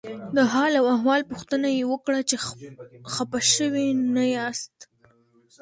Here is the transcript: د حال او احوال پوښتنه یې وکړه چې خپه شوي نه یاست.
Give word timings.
د 0.35 0.37
حال 0.53 0.71
او 0.79 0.85
احوال 0.95 1.21
پوښتنه 1.31 1.67
یې 1.77 1.83
وکړه 1.91 2.19
چې 2.29 2.35
خپه 3.13 3.39
شوي 3.53 3.87
نه 4.15 4.23
یاست. 4.35 4.75